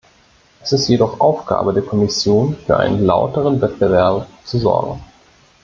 Es 0.63 0.71
ist 0.71 0.87
jedoch 0.87 1.19
Aufgabe 1.19 1.73
der 1.75 1.83
Kommission, 1.83 2.55
für 2.65 2.77
einen 2.77 3.05
lauteren 3.05 3.61
Wettbewerb 3.61 4.25
zu 4.43 4.57
sorgen. 4.57 4.99